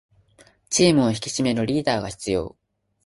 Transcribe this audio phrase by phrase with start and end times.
[0.71, 2.55] チームを引き締めるリーダーが必要